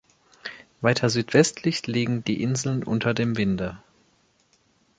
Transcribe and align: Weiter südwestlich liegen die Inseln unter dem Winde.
Weiter 0.81 1.11
südwestlich 1.11 1.85
liegen 1.85 2.23
die 2.23 2.41
Inseln 2.41 2.83
unter 2.83 3.13
dem 3.13 3.37
Winde. 3.37 3.77